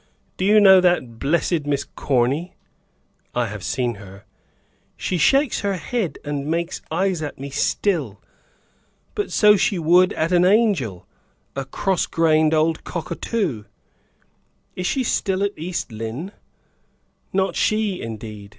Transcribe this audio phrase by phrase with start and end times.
[0.35, 2.55] Do you know that blessed Miss Corny?"
[3.35, 4.25] "I have seen her."
[4.97, 8.19] "She shakes her head and makes eyes at me still.
[9.13, 11.05] But so she would at an angel;
[11.55, 13.65] a cross grained old cockatoo!"
[14.75, 16.31] "Is she still at East Lynne?"
[17.31, 18.49] "Not she, indeed.